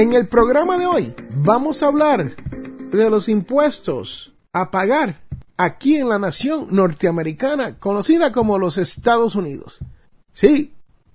[0.00, 5.20] En el programa de hoy vamos a hablar de los impuestos a pagar
[5.58, 9.80] aquí en la nación norteamericana conocida como los Estados Unidos.
[10.32, 10.72] Sí,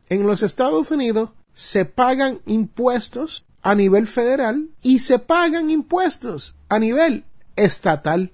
[0.08, 6.78] en los Estados Unidos se pagan impuestos a nivel federal y se pagan impuestos a
[6.78, 7.24] nivel
[7.56, 8.34] estatal.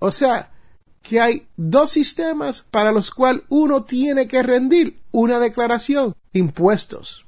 [0.00, 0.50] O sea,
[1.00, 7.24] que hay dos sistemas para los cuales uno tiene que rendir una declaración de impuestos.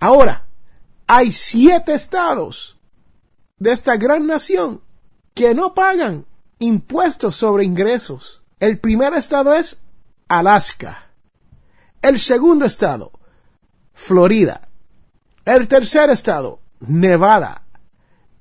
[0.00, 0.44] Ahora,
[1.06, 2.78] hay siete estados
[3.58, 4.82] de esta gran nación
[5.34, 6.26] que no pagan
[6.58, 8.42] impuestos sobre ingresos.
[8.60, 9.80] El primer estado es
[10.28, 11.10] Alaska.
[12.00, 13.12] El segundo estado,
[13.92, 14.68] Florida.
[15.44, 17.62] El tercer estado, Nevada.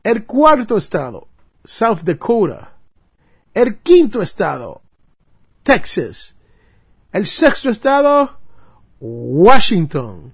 [0.03, 1.27] El cuarto estado,
[1.63, 2.73] South Dakota.
[3.53, 4.81] El quinto estado,
[5.63, 6.35] Texas.
[7.11, 8.37] El sexto estado,
[8.99, 10.33] Washington.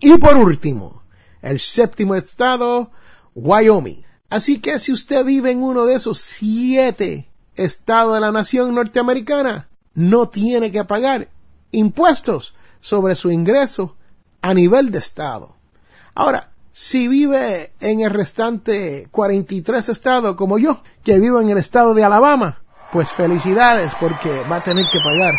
[0.00, 1.02] Y por último,
[1.50, 2.90] el séptimo estado,
[3.34, 4.04] Wyoming.
[4.28, 9.68] Así que si usted vive en uno de esos siete estados de la nación norteamericana,
[9.94, 11.28] no tiene que pagar
[11.70, 13.96] impuestos sobre su ingreso
[14.42, 15.56] a nivel de estado.
[16.14, 21.94] Ahora, si vive en el restante 43 estados como yo, que vivo en el estado
[21.94, 25.34] de Alabama, pues felicidades porque va a tener que pagar.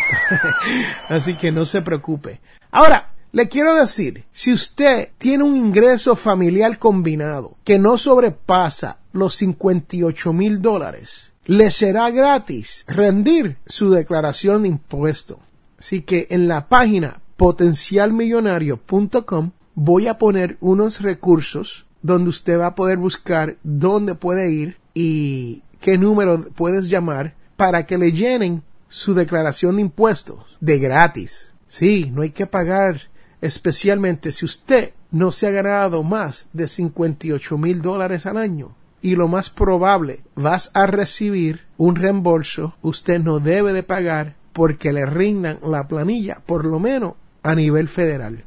[1.08, 2.40] Así que no se preocupe.
[2.70, 9.36] Ahora, le quiero decir, si usted tiene un ingreso familiar combinado que no sobrepasa los
[9.36, 15.38] 58 mil dólares, le será gratis rendir su declaración de impuesto.
[15.78, 22.74] Así que en la página potencialmillonario.com voy a poner unos recursos donde usted va a
[22.74, 29.14] poder buscar dónde puede ir y qué número puedes llamar para que le llenen su
[29.14, 31.52] declaración de impuestos de gratis.
[31.68, 33.02] Sí, no hay que pagar
[33.40, 38.74] especialmente si usted no se ha ganado más de 58 mil dólares al año.
[39.00, 44.92] Y lo más probable, vas a recibir un reembolso, usted no debe de pagar porque
[44.92, 48.44] le rindan la planilla, por lo menos a nivel federal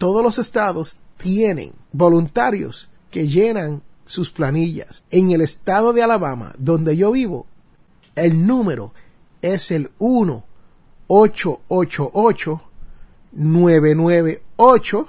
[0.00, 5.04] todos los estados tienen voluntarios que llenan sus planillas.
[5.10, 7.44] En el estado de Alabama, donde yo vivo,
[8.16, 8.94] el número
[9.42, 10.42] es el 1
[11.06, 12.62] 888
[13.32, 15.08] 998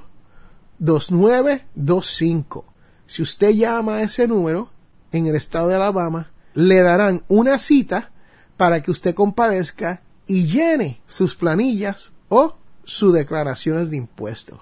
[0.80, 2.66] 2925.
[3.06, 4.70] Si usted llama a ese número
[5.12, 8.12] en el estado de Alabama, le darán una cita
[8.58, 14.60] para que usted compadezca y llene sus planillas o sus declaraciones de impuestos.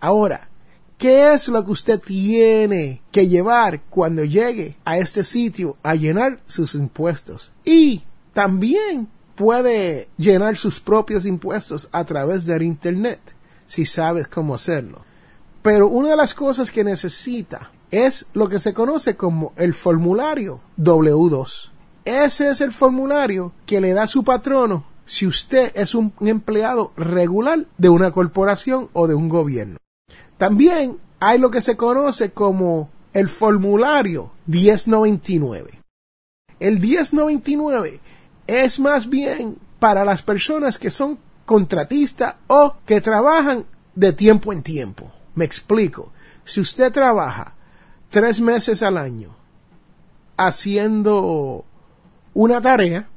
[0.00, 0.48] Ahora,
[0.98, 6.40] ¿qué es lo que usted tiene que llevar cuando llegue a este sitio a llenar
[6.46, 7.52] sus impuestos?
[7.64, 8.02] Y
[8.32, 13.20] también puede llenar sus propios impuestos a través del Internet,
[13.66, 15.02] si sabes cómo hacerlo.
[15.62, 20.60] Pero una de las cosas que necesita es lo que se conoce como el formulario
[20.78, 21.70] W2.
[22.04, 27.66] Ese es el formulario que le da su patrono si usted es un empleado regular
[27.78, 29.78] de una corporación o de un gobierno.
[30.38, 35.80] También hay lo que se conoce como el formulario 1099.
[36.58, 38.00] El 1099
[38.46, 43.64] es más bien para las personas que son contratistas o que trabajan
[43.94, 45.10] de tiempo en tiempo.
[45.34, 46.12] Me explico.
[46.44, 47.54] Si usted trabaja
[48.10, 49.34] tres meses al año
[50.36, 51.64] haciendo
[52.34, 53.08] una tarea,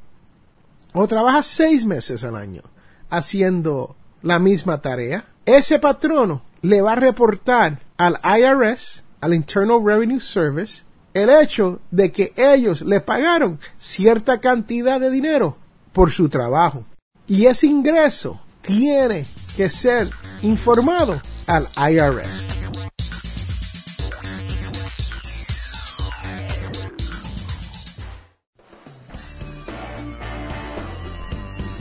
[0.93, 2.61] o trabaja seis meses al año
[3.09, 10.19] haciendo la misma tarea, ese patrono le va a reportar al IRS, al Internal Revenue
[10.19, 10.83] Service,
[11.17, 15.57] el hecho de que ellos le pagaron cierta cantidad de dinero
[15.91, 16.85] por su trabajo.
[17.25, 19.25] Y ese ingreso tiene
[19.55, 20.09] que ser
[20.43, 22.45] informado al IRS.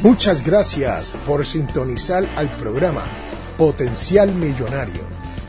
[0.02, 3.02] Muchas gracias por sintonizar al programa
[3.58, 5.02] Potencial Millonario.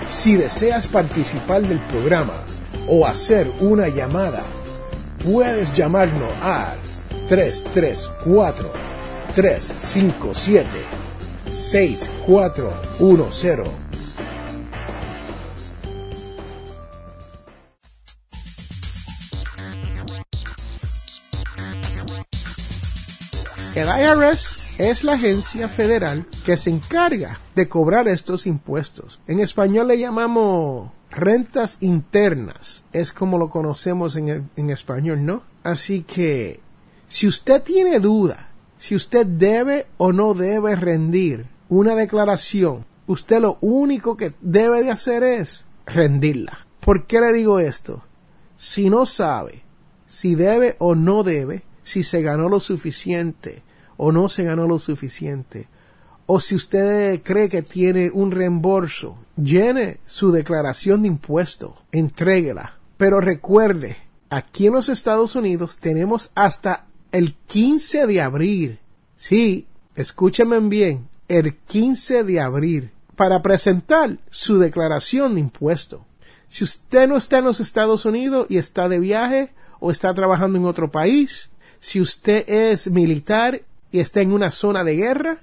[0.07, 2.33] Si deseas participar del programa,
[2.87, 4.43] o hacer una llamada,
[5.23, 6.73] puedes llamarnos a
[7.27, 8.71] 334
[9.35, 10.67] 357
[11.49, 13.87] 6410
[23.77, 29.19] El IRS es la agencia federal que se encarga de cobrar estos impuestos.
[29.27, 32.85] En español le llamamos rentas internas.
[32.93, 35.43] Es como lo conocemos en, en español, ¿no?
[35.63, 36.61] Así que
[37.07, 43.57] si usted tiene duda, si usted debe o no debe rendir una declaración, usted lo
[43.59, 46.65] único que debe de hacer es rendirla.
[46.79, 48.03] ¿Por qué le digo esto?
[48.55, 49.67] Si no sabe
[50.07, 53.61] si debe o no debe, si se ganó lo suficiente,
[53.97, 55.67] o no se ganó lo suficiente,
[56.25, 62.73] o si usted cree que tiene un reembolso, llene su declaración de impuesto, entréguela.
[62.97, 63.97] Pero recuerde,
[64.29, 68.79] aquí en los Estados Unidos tenemos hasta el 15 de abril.
[69.15, 76.05] Sí, escúchenme bien, el 15 de abril para presentar su declaración de impuesto.
[76.49, 80.57] Si usted no está en los Estados Unidos y está de viaje o está trabajando
[80.57, 81.49] en otro país,
[81.79, 85.39] si usted es militar y está en una zona de guerra,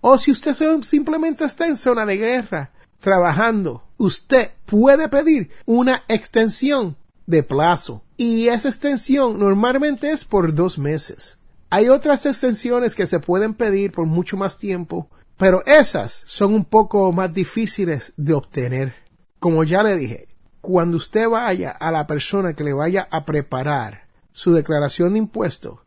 [0.00, 2.70] o si usted simplemente está en zona de guerra
[3.04, 6.96] trabajando, usted puede pedir una extensión
[7.26, 8.02] de plazo.
[8.16, 11.36] Y esa extensión normalmente es por dos meses.
[11.68, 16.64] Hay otras extensiones que se pueden pedir por mucho más tiempo, pero esas son un
[16.64, 18.94] poco más difíciles de obtener.
[19.38, 20.28] Como ya le dije,
[20.62, 25.80] cuando usted vaya a la persona que le vaya a preparar su declaración de impuestos,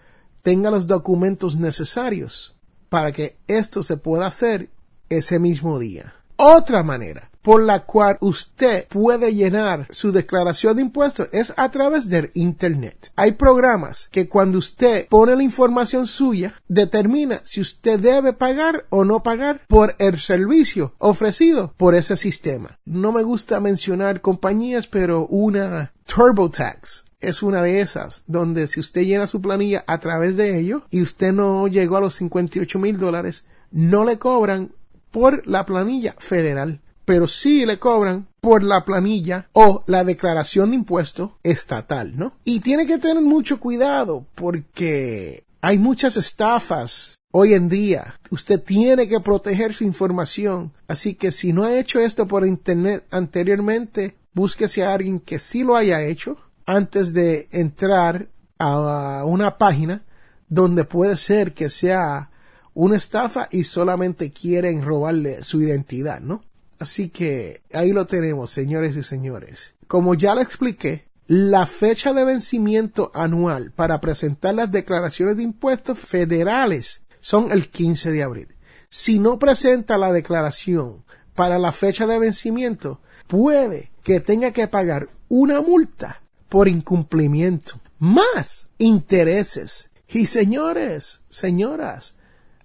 [0.43, 2.55] tenga los documentos necesarios
[2.89, 4.69] para que esto se pueda hacer
[5.09, 6.13] ese mismo día.
[6.37, 12.09] Otra manera por la cual usted puede llenar su declaración de impuestos es a través
[12.09, 13.11] del Internet.
[13.15, 19.05] Hay programas que cuando usted pone la información suya, determina si usted debe pagar o
[19.05, 22.77] no pagar por el servicio ofrecido por ese sistema.
[22.85, 29.03] No me gusta mencionar compañías, pero una TurboTax es una de esas, donde si usted
[29.03, 32.97] llena su planilla a través de ello y usted no llegó a los 58 mil
[32.97, 34.71] dólares, no le cobran
[35.11, 40.77] por la planilla federal, pero sí le cobran por la planilla o la declaración de
[40.77, 42.33] impuesto estatal, ¿no?
[42.43, 48.15] Y tiene que tener mucho cuidado porque hay muchas estafas hoy en día.
[48.29, 50.73] Usted tiene que proteger su información.
[50.87, 55.63] Así que si no ha hecho esto por internet anteriormente, búsquese a alguien que sí
[55.63, 58.27] lo haya hecho antes de entrar
[58.59, 60.03] a una página
[60.49, 62.31] donde puede ser que sea
[62.77, 66.43] una estafa y solamente quieren robarle su identidad, ¿no?
[66.77, 69.73] Así que ahí lo tenemos, señores y señores.
[69.87, 75.97] Como ya lo expliqué, la fecha de vencimiento anual para presentar las declaraciones de impuestos
[75.97, 78.47] federales son el 15 de abril.
[78.89, 85.09] Si no presenta la declaración para la fecha de vencimiento, puede que tenga que pagar
[85.29, 89.89] una multa por incumplimiento, más intereses.
[90.07, 92.16] Y señores, señoras,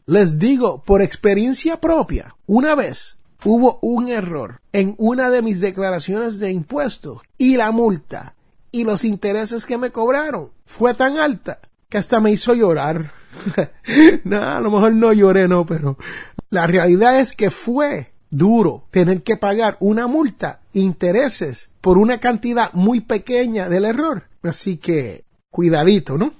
[0.07, 6.39] les digo por experiencia propia, una vez hubo un error en una de mis declaraciones
[6.39, 8.35] de impuestos y la multa
[8.71, 13.13] y los intereses que me cobraron fue tan alta que hasta me hizo llorar.
[14.25, 15.99] no, a lo mejor no lloré, no, pero
[16.51, 22.73] la realidad es que fue duro tener que pagar una multa, intereses por una cantidad
[22.73, 24.25] muy pequeña del error.
[24.43, 26.33] Así que cuidadito, ¿no?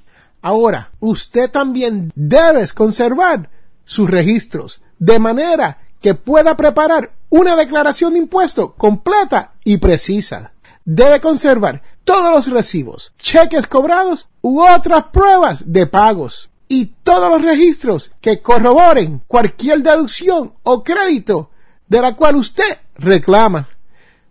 [0.43, 3.49] Ahora, usted también debe conservar
[3.85, 10.53] sus registros de manera que pueda preparar una declaración de impuesto completa y precisa.
[10.85, 17.43] Debe conservar todos los recibos, cheques cobrados u otras pruebas de pagos y todos los
[17.43, 21.51] registros que corroboren cualquier deducción o crédito
[21.87, 23.69] de la cual usted reclama.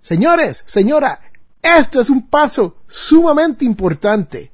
[0.01, 1.21] Señores, señora,
[1.61, 4.51] esto es un paso sumamente importante.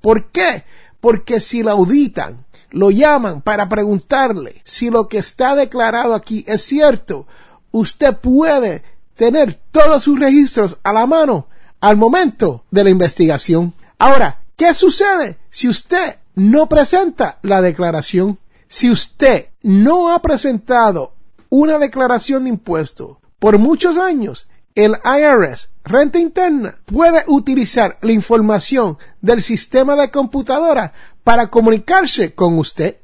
[0.00, 0.64] ¿Por qué?
[1.00, 6.62] Porque si la auditan, lo llaman para preguntarle si lo que está declarado aquí es
[6.62, 7.26] cierto,
[7.72, 8.84] usted puede
[9.16, 11.46] tener todos sus registros a la mano
[11.80, 13.74] al momento de la investigación.
[13.98, 18.38] Ahora, ¿qué sucede si usted no presenta la declaración?
[18.68, 21.14] Si usted no ha presentado
[21.48, 28.98] una declaración de impuesto por muchos años, el IRS, renta interna, puede utilizar la información
[29.20, 30.92] del sistema de computadora
[31.24, 32.96] para comunicarse con usted.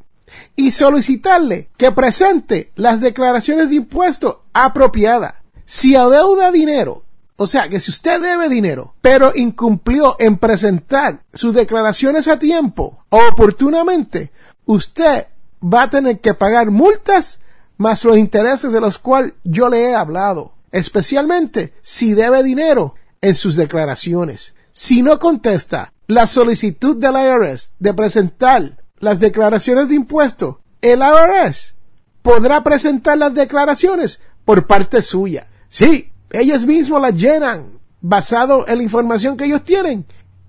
[0.56, 5.34] y solicitarle que presente las declaraciones de impuestos apropiadas.
[5.64, 7.04] Si adeuda dinero,
[7.36, 13.04] o sea que si usted debe dinero, pero incumplió en presentar sus declaraciones a tiempo
[13.10, 14.32] o oportunamente,
[14.64, 15.26] usted
[15.62, 17.40] va a tener que pagar multas
[17.76, 23.34] más los intereses de los cuales yo le he hablado, especialmente si debe dinero en
[23.34, 24.54] sus declaraciones.
[24.72, 31.74] Si no contesta la solicitud del IRS de presentar las declaraciones de impuestos, el IRS
[32.22, 35.48] podrá presentar las declaraciones por parte suya.
[35.70, 40.04] Sí, ellos mismos las llenan basado en la información que ellos tienen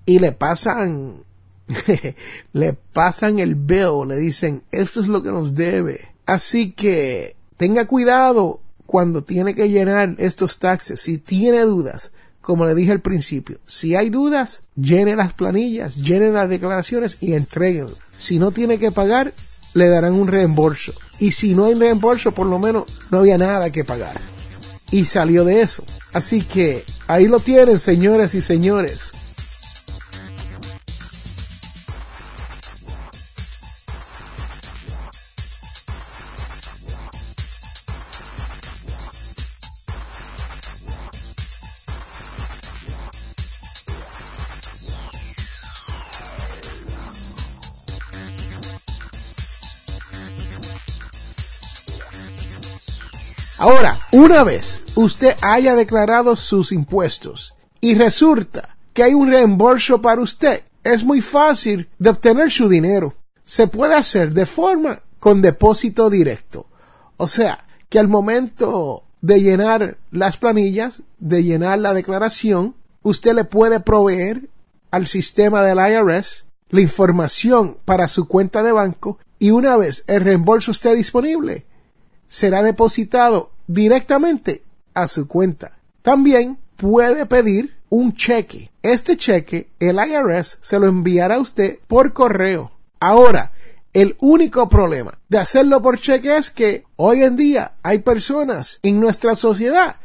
[0.06, 1.24] y le pasan
[2.54, 6.10] le pasan el bill, le dicen, esto es lo que nos debe.
[6.26, 11.02] Así que tenga cuidado cuando tiene que llenar estos taxes.
[11.02, 16.32] Si tiene dudas, como le dije al principio, si hay dudas, llene las planillas, llene
[16.32, 17.88] las declaraciones y entreguen.
[18.18, 19.34] Si no tiene que pagar,
[19.74, 20.94] le darán un reembolso.
[21.20, 24.16] Y si no hay reembolso, por lo menos no había nada que pagar.
[24.90, 25.84] Y salió de eso.
[26.14, 29.12] Así que ahí lo tienen, señores y señores.
[54.18, 60.64] Una vez usted haya declarado sus impuestos y resulta que hay un reembolso para usted,
[60.84, 63.14] es muy fácil de obtener su dinero.
[63.44, 66.66] Se puede hacer de forma con depósito directo.
[67.18, 73.44] O sea, que al momento de llenar las planillas, de llenar la declaración, usted le
[73.44, 74.50] puede proveer
[74.90, 80.22] al sistema del IRS la información para su cuenta de banco y una vez el
[80.22, 81.68] reembolso esté disponible,
[82.28, 85.78] será depositado directamente a su cuenta.
[86.02, 88.72] También puede pedir un cheque.
[88.82, 92.72] Este cheque el IRS se lo enviará a usted por correo.
[93.00, 93.52] Ahora,
[93.94, 99.00] el único problema de hacerlo por cheque es que hoy en día hay personas en
[99.00, 99.98] nuestra sociedad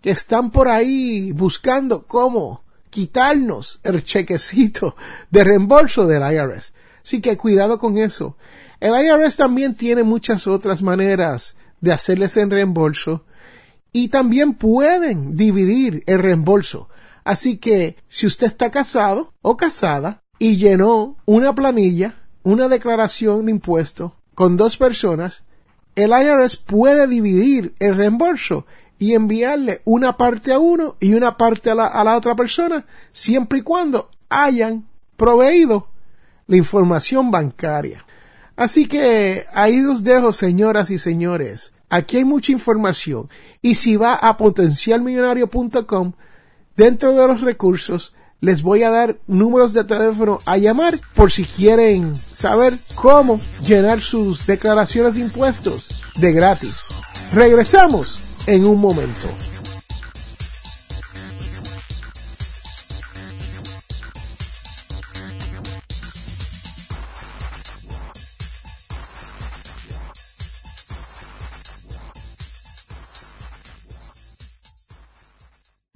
[0.00, 4.96] que están por ahí buscando cómo quitarnos el chequecito
[5.30, 6.72] de reembolso del IRS.
[7.02, 8.36] Así que cuidado con eso.
[8.80, 13.24] El IRS también tiene muchas otras maneras de hacerles el reembolso
[13.92, 16.88] y también pueden dividir el reembolso.
[17.24, 23.52] Así que si usted está casado o casada y llenó una planilla, una declaración de
[23.52, 25.44] impuesto con dos personas,
[25.96, 28.66] el IRS puede dividir el reembolso
[28.98, 32.86] y enviarle una parte a uno y una parte a la, a la otra persona,
[33.12, 35.88] siempre y cuando hayan proveído
[36.46, 38.04] la información bancaria.
[38.60, 41.72] Así que ahí os dejo, señoras y señores.
[41.88, 43.30] Aquí hay mucha información.
[43.62, 46.12] Y si va a potencialmillonario.com,
[46.76, 51.46] dentro de los recursos, les voy a dar números de teléfono a llamar por si
[51.46, 55.88] quieren saber cómo llenar sus declaraciones de impuestos
[56.20, 56.84] de gratis.
[57.32, 59.28] Regresamos en un momento.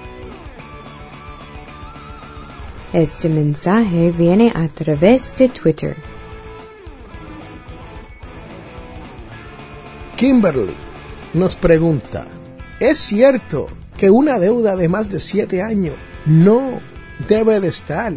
[2.95, 5.97] Este mensaje viene a través de Twitter.
[10.17, 10.73] Kimberly
[11.35, 12.27] nos pregunta,
[12.81, 13.67] ¿es cierto
[13.99, 16.81] que una deuda de más de 7 años no
[17.29, 18.15] debe de estar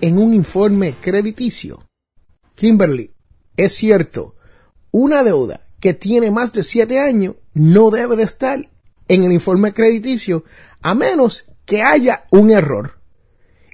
[0.00, 1.89] en un informe crediticio?
[2.60, 3.14] Kimberly,
[3.56, 4.34] es cierto,
[4.90, 8.68] una deuda que tiene más de 7 años no debe de estar
[9.08, 10.44] en el informe crediticio
[10.82, 12.98] a menos que haya un error.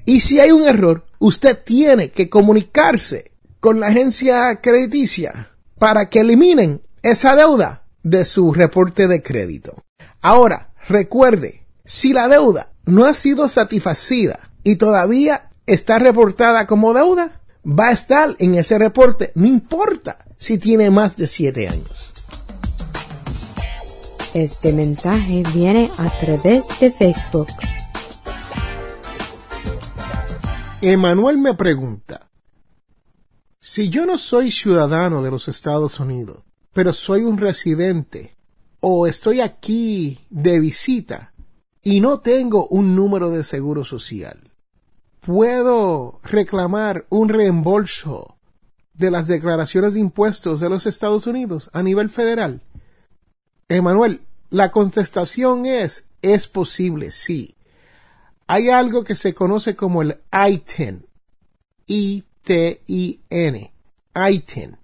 [0.05, 5.51] Y si hay un error, usted tiene que comunicarse con la agencia crediticia
[5.81, 9.83] para que eliminen esa deuda de su reporte de crédito.
[10.21, 17.41] Ahora, recuerde, si la deuda no ha sido satisfacida y todavía está reportada como deuda,
[17.67, 22.13] va a estar en ese reporte, no importa si tiene más de 7 años.
[24.35, 27.49] Este mensaje viene a través de Facebook.
[30.83, 32.31] Emanuel me pregunta,
[33.59, 38.37] si yo no soy ciudadano de los Estados Unidos, pero soy un residente
[38.81, 41.33] o estoy aquí de visita
[41.83, 44.46] y no tengo un número de seguro social,
[45.27, 48.39] ¿puedo reclamar un reembolso
[48.95, 52.63] de las declaraciones de impuestos de los Estados Unidos a nivel federal?
[53.69, 57.57] Emanuel, la contestación es, es posible, sí
[58.47, 61.07] hay algo que se conoce como el ITIN.
[61.87, 63.73] I-T-I-N.
[64.31, 64.77] ITIN.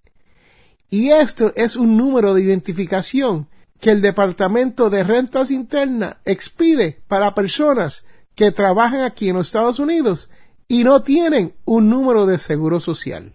[0.90, 3.48] Y esto es un número de identificación
[3.80, 9.78] que el Departamento de Rentas Internas expide para personas que trabajan aquí en los Estados
[9.78, 10.30] Unidos
[10.72, 13.34] y no tienen un número de seguro social.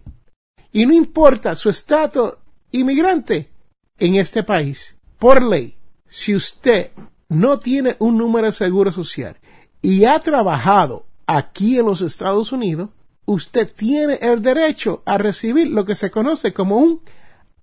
[0.72, 2.32] Y no importa su estatus
[2.72, 3.48] inmigrante
[3.96, 5.76] en este país, por ley,
[6.08, 6.90] si usted
[7.28, 9.36] no tiene un número de seguro social
[9.80, 12.90] y ha trabajado aquí en los Estados Unidos,
[13.24, 17.02] usted tiene el derecho a recibir lo que se conoce como un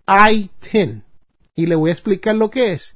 [0.07, 1.03] ITIN.
[1.53, 2.95] Y le voy a explicar lo que es.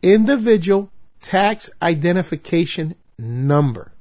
[0.00, 0.88] Individual
[1.20, 3.93] Tax Identification Number.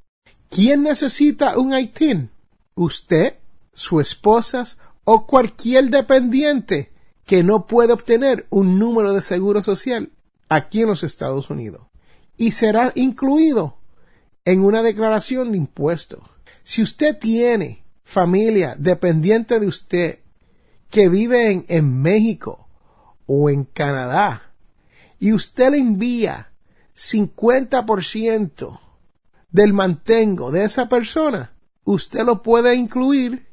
[0.53, 2.29] ¿Quién necesita un ITIN?
[2.75, 3.37] Usted,
[3.73, 4.67] su esposa
[5.03, 6.91] o cualquier dependiente
[7.25, 10.11] que no puede obtener un número de seguro social
[10.49, 11.81] aquí en los Estados Unidos.
[12.37, 13.79] Y será incluido
[14.45, 16.19] en una declaración de impuestos.
[16.63, 20.19] Si usted tiene familia dependiente de usted
[20.91, 22.67] que vive en, México
[23.25, 24.51] o en Canadá
[25.19, 26.51] y usted le envía
[26.95, 28.82] 50%
[29.53, 31.53] del mantengo de esa persona,
[31.85, 33.47] usted lo puede incluir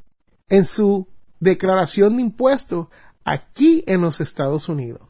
[0.49, 1.07] en su
[1.39, 2.89] declaración de impuestos
[3.25, 5.03] aquí en los Estados Unidos.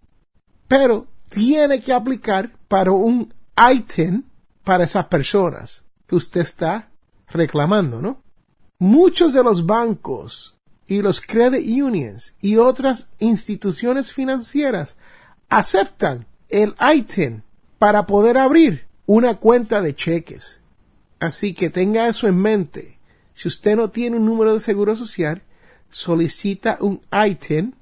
[0.69, 3.33] Pero tiene que aplicar para un
[3.73, 4.27] ITIN
[4.65, 6.91] para esas personas que usted está
[7.29, 8.23] reclamando, ¿no?
[8.79, 14.97] Muchos de los bancos y los credit unions y otras instituciones financieras
[15.49, 17.45] aceptan el ITIN
[17.79, 20.60] para poder abrir una cuenta de cheques.
[21.21, 22.99] Así que tenga eso en mente.
[23.35, 25.43] Si usted no tiene un número de seguro social,
[25.91, 27.75] solicita un ITIN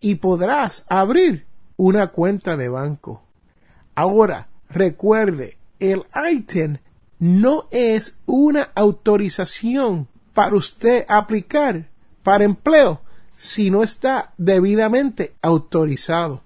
[0.00, 3.22] y podrás abrir una cuenta de banco.
[3.94, 6.80] Ahora, recuerde, el ITIN
[7.18, 11.88] no es una autorización para usted aplicar
[12.22, 13.00] para empleo
[13.36, 16.42] si no está debidamente autorizado.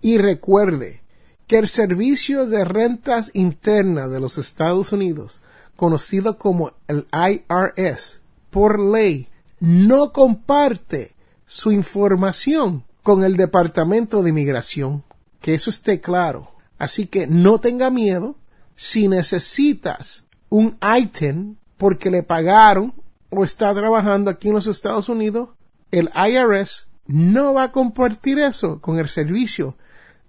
[0.00, 1.02] Y recuerde
[1.46, 5.40] que el Servicio de Rentas Internas de los Estados Unidos,
[5.76, 9.28] conocido como el IRS, por ley,
[9.60, 11.14] no comparte
[11.46, 15.04] su información con el Departamento de Inmigración.
[15.40, 16.52] Que eso esté claro.
[16.78, 18.36] Así que no tenga miedo
[18.76, 22.94] si necesitas un ITIN porque le pagaron
[23.30, 25.50] o está trabajando aquí en los Estados Unidos,
[25.90, 29.76] el IRS no va a compartir eso con el servicio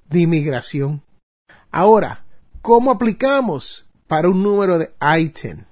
[0.10, 1.04] de inmigración.
[1.72, 2.26] Ahora,
[2.62, 5.66] ¿cómo aplicamos para un número de ITIN?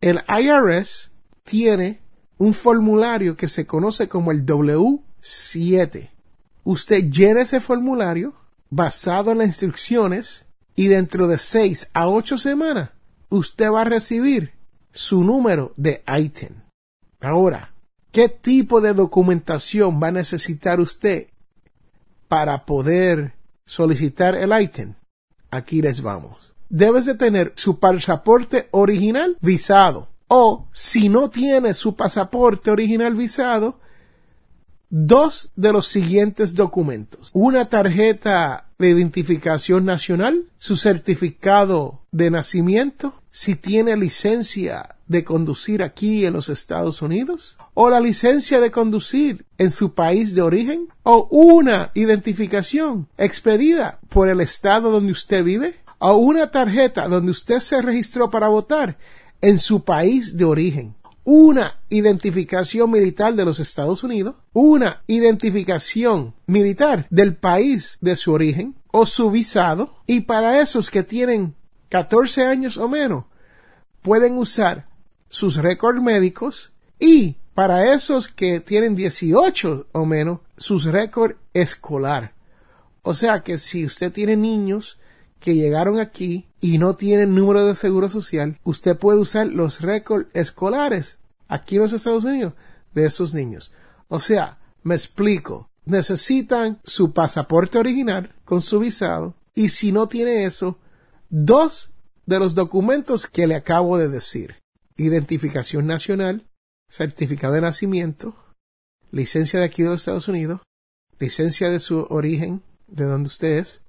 [0.00, 1.10] El IRS
[1.42, 2.00] tiene
[2.38, 6.10] un formulario que se conoce como el W7.
[6.64, 8.34] Usted llena ese formulario
[8.70, 12.90] basado en las instrucciones y dentro de seis a ocho semanas
[13.28, 14.52] usted va a recibir
[14.92, 16.62] su número de ITIN.
[17.20, 17.74] Ahora,
[18.12, 21.28] ¿qué tipo de documentación va a necesitar usted
[22.28, 23.34] para poder
[23.66, 24.96] solicitar el ITIN?
[25.50, 26.53] Aquí les vamos.
[26.76, 33.78] Debes de tener su pasaporte original visado o si no tiene su pasaporte original visado,
[34.90, 37.30] dos de los siguientes documentos.
[37.32, 46.26] Una tarjeta de identificación nacional, su certificado de nacimiento, si tiene licencia de conducir aquí
[46.26, 51.28] en los Estados Unidos, o la licencia de conducir en su país de origen, o
[51.30, 57.80] una identificación expedida por el estado donde usted vive, o una tarjeta donde usted se
[57.82, 58.98] registró para votar
[59.40, 60.94] en su país de origen.
[61.24, 68.74] Una identificación militar de los Estados Unidos, una identificación militar del país de su origen
[68.90, 71.54] o su visado, y para esos que tienen
[71.88, 73.24] 14 años o menos,
[74.02, 74.86] pueden usar
[75.28, 76.72] sus récords médicos.
[76.98, 82.34] Y para esos que tienen 18 o menos, sus récords escolar.
[83.02, 84.98] O sea que si usted tiene niños
[85.40, 90.28] que llegaron aquí y no tienen número de seguro social, usted puede usar los récords
[90.32, 91.18] escolares
[91.48, 92.54] aquí en los Estados Unidos
[92.94, 93.72] de esos niños.
[94.08, 100.44] O sea, me explico, necesitan su pasaporte original con su visado y si no tiene
[100.44, 100.78] eso,
[101.30, 101.92] dos
[102.26, 104.56] de los documentos que le acabo de decir.
[104.96, 106.46] Identificación nacional,
[106.88, 108.36] certificado de nacimiento,
[109.10, 110.60] licencia de aquí de los Estados Unidos,
[111.18, 113.83] licencia de su origen, de donde usted es,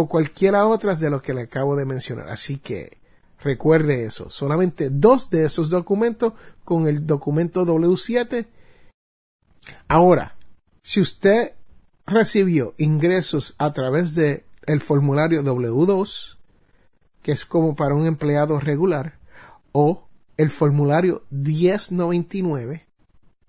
[0.00, 2.28] o cualquiera otra de lo que le acabo de mencionar.
[2.28, 2.98] Así que
[3.40, 6.34] recuerde eso, solamente dos de esos documentos
[6.64, 8.46] con el documento W7.
[9.88, 10.36] Ahora,
[10.82, 11.54] si usted
[12.06, 16.36] recibió ingresos a través de el formulario W2,
[17.20, 19.18] que es como para un empleado regular,
[19.72, 20.06] o
[20.36, 22.86] el formulario 1099,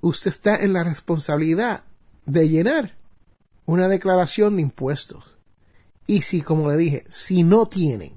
[0.02, 1.84] usted está en la responsabilidad
[2.26, 2.96] de llenar
[3.68, 5.39] una declaración de impuestos.
[6.10, 8.14] Y si, como le dije, si no tienen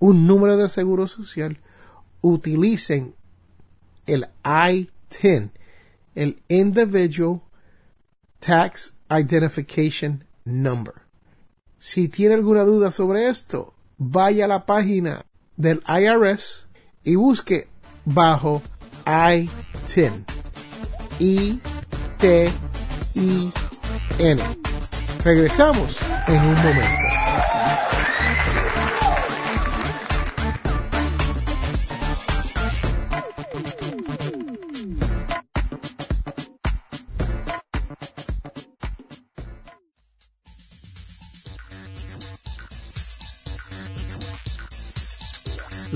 [0.00, 1.56] un número de seguro social,
[2.20, 3.14] utilicen
[4.06, 5.52] el I-10,
[6.16, 7.40] el Individual
[8.40, 10.94] Tax Identification Number.
[11.78, 15.24] Si tiene alguna duda sobre esto, vaya a la página
[15.56, 16.66] del IRS
[17.04, 17.68] y busque
[18.04, 18.62] bajo
[19.06, 20.24] I-10.
[21.20, 21.62] I-T-I-N.
[25.22, 27.07] Regresamos en un momento.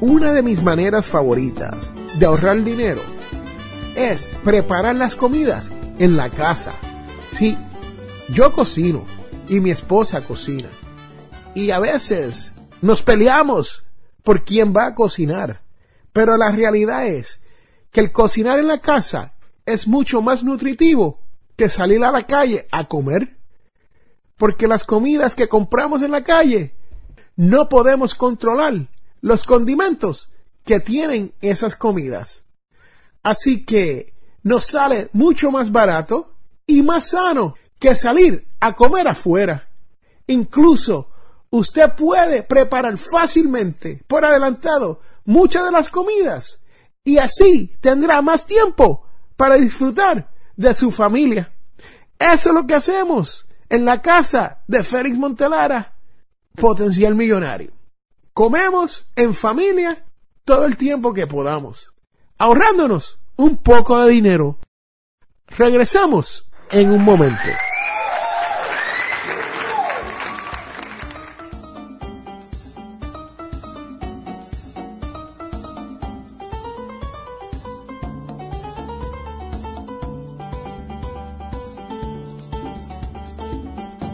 [0.00, 3.00] Una de mis maneras favoritas de ahorrar dinero
[3.96, 6.72] es preparar las comidas en la casa.
[7.32, 7.58] Sí,
[8.28, 9.04] yo cocino
[9.48, 10.68] y mi esposa cocina.
[11.52, 13.82] Y a veces nos peleamos
[14.22, 15.62] por quién va a cocinar.
[16.12, 17.40] Pero la realidad es
[17.90, 19.34] que el cocinar en la casa
[19.66, 21.24] es mucho más nutritivo
[21.56, 23.36] que salir a la calle a comer.
[24.36, 26.76] Porque las comidas que compramos en la calle
[27.34, 28.86] no podemos controlar
[29.20, 30.30] los condimentos
[30.64, 32.44] que tienen esas comidas.
[33.22, 36.34] Así que nos sale mucho más barato
[36.66, 39.68] y más sano que salir a comer afuera.
[40.26, 41.10] Incluso
[41.50, 46.60] usted puede preparar fácilmente por adelantado muchas de las comidas
[47.04, 51.52] y así tendrá más tiempo para disfrutar de su familia.
[52.18, 55.94] Eso es lo que hacemos en la casa de Félix Montelara,
[56.54, 57.77] potencial millonario.
[58.38, 60.04] Comemos en familia
[60.44, 61.92] todo el tiempo que podamos,
[62.38, 64.60] ahorrándonos un poco de dinero.
[65.48, 67.42] Regresamos en un momento.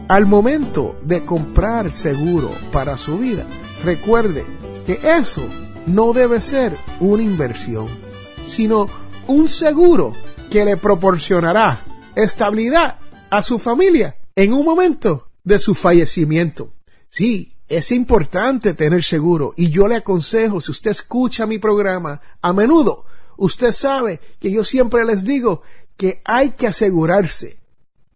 [0.09, 3.45] Al momento de comprar seguro para su vida,
[3.85, 4.44] recuerde
[4.87, 5.49] que eso
[5.87, 7.87] no debe ser una inversión,
[8.47, 8.88] sino
[9.27, 10.12] un seguro
[10.51, 12.99] que le proporcionará estabilidad
[13.31, 16.73] a su familia en un momento de su fallecimiento.
[17.09, 22.53] Sí, es importante tener seguro y yo le aconsejo, si usted escucha mi programa a
[22.53, 23.05] menudo,
[23.37, 25.62] usted sabe que yo siempre les digo
[25.97, 27.64] que hay que asegurarse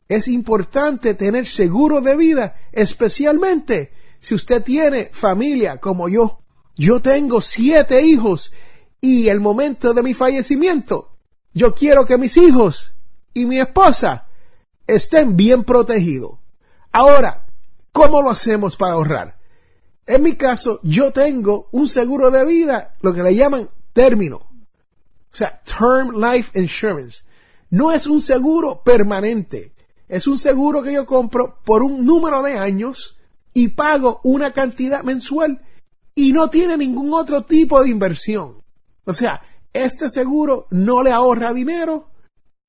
[0.09, 6.40] es importante tener seguro de vida, especialmente si usted tiene familia como yo.
[6.76, 8.52] Yo tengo siete hijos
[9.00, 11.16] y el momento de mi fallecimiento,
[11.52, 12.94] yo quiero que mis hijos
[13.35, 14.26] y mi esposa
[14.87, 16.38] estén bien protegidos.
[16.92, 17.46] Ahora,
[17.92, 19.38] ¿cómo lo hacemos para ahorrar?
[20.07, 24.37] En mi caso, yo tengo un seguro de vida, lo que le llaman término.
[24.37, 27.22] O sea, Term Life Insurance.
[27.70, 29.72] No es un seguro permanente
[30.09, 33.17] es un seguro que yo compro por un número de años
[33.59, 35.61] y pago una cantidad mensual
[36.14, 38.62] y no tiene ningún otro tipo de inversión.
[39.05, 39.42] O sea,
[39.73, 42.09] este seguro no le ahorra dinero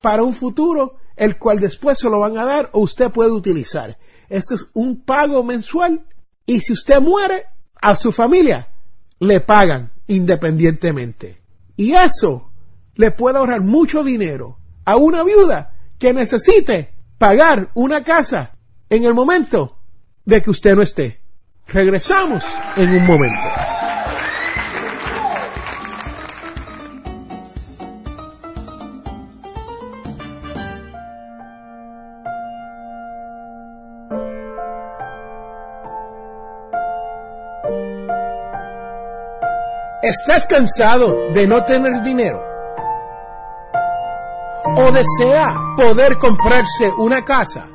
[0.00, 3.98] para un futuro, el cual después se lo van a dar o usted puede utilizar.
[4.28, 6.04] Este es un pago mensual
[6.44, 7.44] y si usted muere,
[7.80, 8.66] a su familia
[9.20, 11.40] le pagan independientemente.
[11.76, 12.50] Y eso
[12.96, 18.56] le puede ahorrar mucho dinero a una viuda que necesite pagar una casa
[18.88, 19.76] en el momento
[20.24, 21.20] de que usted no esté.
[21.66, 22.44] Regresamos
[22.76, 23.38] en un momento.
[40.02, 42.50] ¿Estás cansado de no tener dinero?
[44.76, 47.66] o desea poder comprarse una casa.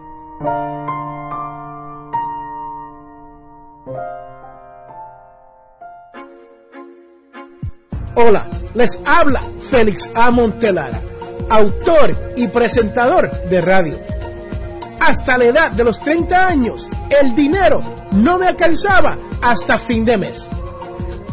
[8.17, 10.32] Hola, les habla Félix A.
[10.32, 11.01] Montelara,
[11.49, 13.99] autor y presentador de radio.
[15.01, 16.89] Hasta la edad de los 30 años,
[17.21, 20.47] el dinero no me alcanzaba hasta fin de mes.